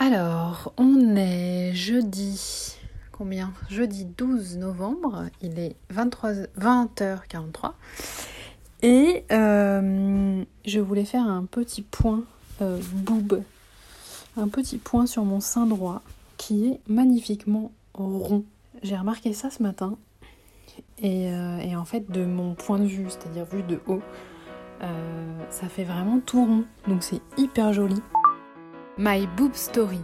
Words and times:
Alors, 0.00 0.72
on 0.76 1.16
est 1.16 1.72
jeudi. 1.74 2.76
Combien? 3.10 3.52
Jeudi 3.68 4.04
12 4.04 4.58
novembre. 4.58 5.24
Il 5.42 5.58
est 5.58 5.74
23, 5.90 6.32
20h43. 6.56 7.72
Et 8.82 9.24
euh, 9.32 10.44
je 10.64 10.78
voulais 10.78 11.04
faire 11.04 11.26
un 11.26 11.46
petit 11.46 11.82
point 11.82 12.22
euh, 12.62 12.80
boob. 12.92 13.42
Un 14.36 14.46
petit 14.46 14.78
point 14.78 15.06
sur 15.06 15.24
mon 15.24 15.40
sein 15.40 15.66
droit 15.66 16.02
qui 16.36 16.68
est 16.68 16.80
magnifiquement 16.86 17.72
rond. 17.92 18.44
J'ai 18.84 18.96
remarqué 18.96 19.32
ça 19.32 19.50
ce 19.50 19.64
matin. 19.64 19.96
Et, 21.02 21.32
euh, 21.32 21.76
en 21.76 21.84
fait, 21.84 22.08
de 22.08 22.24
mon 22.24 22.54
point 22.54 22.78
de 22.78 22.86
vue, 22.86 23.06
c'est-à-dire 23.08 23.46
vu 23.46 23.64
de 23.64 23.80
haut, 23.88 24.02
ça 25.50 25.68
fait 25.68 25.82
vraiment 25.82 26.20
tout 26.20 26.44
rond. 26.44 26.64
Donc 26.86 27.02
c'est 27.02 27.20
hyper 27.36 27.72
joli. 27.72 28.00
My 29.00 29.28
Boob 29.36 29.54
Story, 29.54 30.00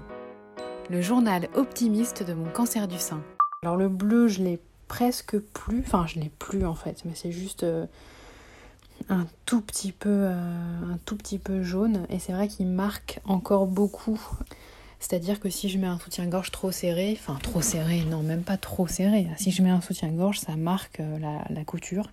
le 0.89 1.03
journal 1.03 1.49
optimiste 1.55 2.23
de 2.23 2.33
mon 2.33 2.49
cancer 2.49 2.87
du 2.87 2.97
sein. 2.97 3.21
Alors 3.65 3.77
le 3.77 3.89
bleu, 3.89 4.29
je 4.29 4.41
l'ai 4.41 4.61
presque 4.87 5.37
plus, 5.37 5.81
enfin 5.81 6.07
je 6.07 6.21
l'ai 6.21 6.31
plus 6.39 6.65
en 6.65 6.77
fait, 6.77 7.03
mais 7.05 7.11
c'est 7.17 7.33
juste 7.33 7.65
euh, 7.65 7.87
un 9.09 9.27
tout 9.47 9.61
petit 9.63 9.91
peu, 9.91 10.11
euh, 10.11 10.93
un 10.93 10.97
tout 11.07 11.17
petit 11.17 11.41
peu 11.41 11.65
jaune. 11.65 12.07
Et 12.09 12.21
c'est 12.21 12.33
vrai 12.33 12.47
qu'il 12.47 12.69
marque 12.69 13.19
encore 13.25 13.67
beaucoup. 13.67 14.21
C'est-à-dire 15.01 15.41
que 15.41 15.51
si 15.51 15.69
je 15.69 15.79
mets 15.79 15.89
un 15.89 15.99
soutien-gorge 15.99 16.53
trop 16.53 16.71
serré, 16.71 17.19
enfin 17.19 17.37
trop 17.43 17.63
serré, 17.63 18.05
non 18.05 18.23
même 18.23 18.45
pas 18.45 18.59
trop 18.59 18.87
serré. 18.87 19.27
Si 19.39 19.51
je 19.51 19.61
mets 19.63 19.71
un 19.71 19.81
soutien-gorge, 19.81 20.39
ça 20.39 20.55
marque 20.55 21.01
euh, 21.01 21.19
la 21.51 21.65
couture. 21.65 22.11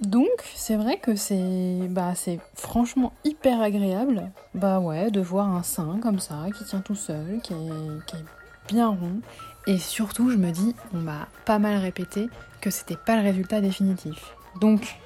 Donc, 0.00 0.28
c'est 0.54 0.76
vrai 0.76 0.98
que 0.98 1.14
c'est 1.14 1.88
bah, 1.88 2.14
c'est 2.16 2.40
franchement 2.54 3.12
hyper 3.24 3.60
agréable 3.60 4.30
bah 4.54 4.80
ouais, 4.80 5.10
de 5.10 5.20
voir 5.20 5.48
un 5.48 5.62
sein 5.62 5.98
comme 6.02 6.18
ça, 6.18 6.46
qui 6.56 6.64
tient 6.64 6.80
tout 6.80 6.96
seul, 6.96 7.40
qui 7.42 7.52
est, 7.52 8.06
qui 8.06 8.16
est 8.16 8.24
bien 8.68 8.88
rond. 8.88 9.20
Et 9.66 9.78
surtout, 9.78 10.30
je 10.30 10.36
me 10.36 10.50
dis, 10.50 10.74
on 10.92 10.98
m'a 10.98 11.28
pas 11.44 11.58
mal 11.58 11.78
répété 11.78 12.28
que 12.60 12.70
c'était 12.70 12.96
pas 12.96 13.16
le 13.16 13.22
résultat 13.22 13.60
définitif. 13.60 14.34
Donc, 14.60 14.96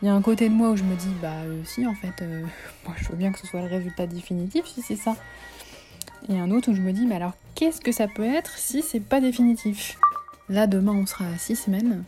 il 0.00 0.06
y 0.06 0.08
a 0.08 0.14
un 0.14 0.22
côté 0.22 0.48
de 0.48 0.54
moi 0.54 0.70
où 0.70 0.76
je 0.76 0.82
me 0.82 0.96
dis, 0.96 1.14
bah 1.20 1.28
euh, 1.44 1.62
si, 1.64 1.86
en 1.86 1.94
fait, 1.94 2.22
euh, 2.22 2.44
moi 2.86 2.94
je 2.96 3.08
veux 3.08 3.16
bien 3.16 3.30
que 3.30 3.38
ce 3.38 3.46
soit 3.46 3.60
le 3.60 3.68
résultat 3.68 4.06
définitif 4.06 4.66
si 4.66 4.82
c'est 4.82 4.96
ça. 4.96 5.16
Et 6.28 6.38
un 6.38 6.50
autre 6.50 6.70
où 6.70 6.74
je 6.74 6.80
me 6.80 6.92
dis, 6.92 7.06
mais 7.06 7.16
alors 7.16 7.34
qu'est-ce 7.54 7.80
que 7.80 7.92
ça 7.92 8.08
peut 8.08 8.24
être 8.24 8.56
si 8.56 8.82
c'est 8.82 9.00
pas 9.00 9.20
définitif? 9.20 9.98
Là, 10.48 10.66
demain, 10.66 10.92
on 10.92 11.06
sera 11.06 11.26
à 11.26 11.38
6 11.38 11.56
semaines. 11.56 12.04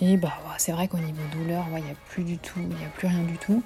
Et 0.00 0.16
bah 0.16 0.32
c'est 0.58 0.72
vrai 0.72 0.88
qu'au 0.88 0.98
niveau 0.98 1.22
douleur, 1.32 1.64
il 1.68 1.74
ouais, 1.74 1.80
n'y 1.80 1.90
a 1.90 1.94
plus 2.08 2.24
du 2.24 2.38
tout, 2.38 2.58
il 2.58 2.76
n'y 2.76 2.84
a 2.84 2.88
plus 2.88 3.06
rien 3.06 3.22
du 3.22 3.38
tout. 3.38 3.62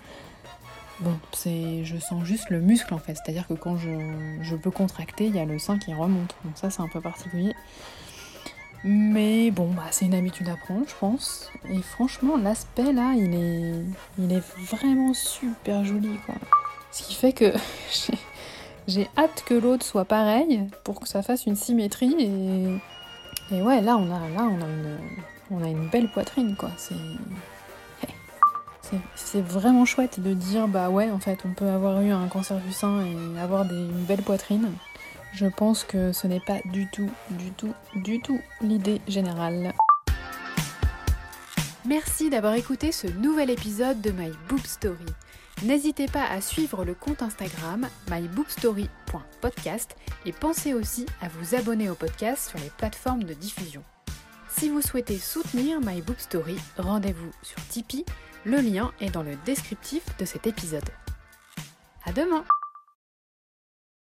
Bon, 1.01 1.17
c'est, 1.33 1.84
je 1.84 1.97
sens 1.97 2.25
juste 2.25 2.51
le 2.51 2.61
muscle 2.61 2.93
en 2.93 2.98
fait, 2.98 3.15
c'est-à-dire 3.15 3.47
que 3.47 3.55
quand 3.55 3.77
je, 3.77 3.89
je 4.43 4.56
peux 4.56 4.71
contracter, 4.71 5.27
il 5.27 5.37
y 5.37 5.39
a 5.39 5.45
le 5.45 5.59
sein 5.59 5.79
qui 5.79 5.95
remonte. 5.95 6.34
Donc 6.45 6.56
ça 6.56 6.71
c'est 6.71 6.83
un 6.83 6.89
peu 6.89 7.01
particulier. 7.01 7.55
Mais 8.84 9.51
bon, 9.51 9.69
bah, 9.73 9.87
c'est 9.91 10.05
une 10.06 10.15
habitude 10.15 10.49
à 10.49 10.56
prendre, 10.56 10.89
je 10.89 10.95
pense. 10.95 11.51
Et 11.69 11.83
franchement, 11.83 12.37
l'aspect 12.37 12.93
là, 12.93 13.12
il 13.17 13.34
est, 13.34 13.84
il 14.19 14.33
est 14.33 14.43
vraiment 14.56 15.15
super 15.15 15.84
joli 15.84 16.17
quoi. 16.27 16.34
Ce 16.93 17.03
qui 17.03 17.15
fait 17.15 17.33
que 17.33 17.53
j'ai, 18.89 19.09
hâte 19.17 19.45
que 19.47 19.55
l'autre 19.55 19.84
soit 19.84 20.05
pareil 20.05 20.69
pour 20.84 21.01
que 21.01 21.09
ça 21.09 21.23
fasse 21.23 21.47
une 21.47 21.56
symétrie 21.56 22.15
et, 22.19 23.56
et 23.56 23.62
ouais, 23.62 23.81
là 23.81 23.97
on 23.97 24.06
a, 24.06 24.29
là 24.31 24.43
on 24.43 24.61
a 24.61 24.67
une 24.67 24.99
on 25.51 25.63
a 25.63 25.69
une 25.69 25.89
belle 25.89 26.11
poitrine 26.11 26.57
quoi. 26.57 26.71
C'est 29.15 29.41
vraiment 29.43 29.85
chouette 29.85 30.21
de 30.21 30.33
dire 30.33 30.67
bah 30.69 30.89
ouais 30.89 31.11
en 31.11 31.19
fait 31.19 31.39
on 31.45 31.53
peut 31.53 31.69
avoir 31.69 32.01
eu 32.01 32.11
un 32.11 32.27
cancer 32.29 32.59
du 32.59 32.73
sein 32.73 33.05
et 33.05 33.41
avoir 33.41 33.65
une 33.65 34.05
belle 34.05 34.23
poitrine. 34.23 34.71
Je 35.35 35.47
pense 35.47 35.85
que 35.85 36.13
ce 36.13 36.27
n'est 36.27 36.41
pas 36.41 36.59
du 36.73 36.89
tout, 36.91 37.11
du 37.31 37.51
tout, 37.53 37.75
du 37.97 38.21
tout 38.21 38.41
l'idée 38.63 39.01
générale. 39.07 39.75
Merci 41.85 42.31
d'avoir 42.31 42.55
écouté 42.55 42.93
ce 42.93 43.06
nouvel 43.06 43.51
épisode 43.51 44.01
de 44.01 44.11
My 44.11 44.31
Boob 44.49 44.65
Story. 44.65 45.06
N'hésitez 45.65 46.06
pas 46.06 46.25
à 46.25 46.41
suivre 46.41 46.84
le 46.84 46.95
compte 46.95 47.22
Instagram 47.22 47.89
myboobstory.podcast 48.11 49.97
et 50.25 50.33
pensez 50.33 50.72
aussi 50.72 51.06
à 51.21 51.28
vous 51.28 51.55
abonner 51.55 51.91
au 51.91 51.95
podcast 51.95 52.51
sur 52.51 52.59
les 52.59 52.71
plateformes 52.77 53.25
de 53.25 53.34
diffusion. 53.34 53.83
Si 54.59 54.71
vous 54.71 54.83
souhaitez 54.83 55.19
soutenir 55.19 55.79
My 55.81 56.03
Boob 56.03 56.19
Story, 56.19 56.57
rendez-vous 56.79 57.31
sur 57.43 57.65
Tipeee. 57.69 58.05
Le 58.45 58.57
lien 58.57 58.93
est 59.01 59.11
dans 59.11 59.23
le 59.23 59.37
descriptif 59.47 60.03
de 60.19 60.25
cet 60.25 60.49
épisode. 60.49 60.89
À 62.05 62.11
demain! 62.11 62.45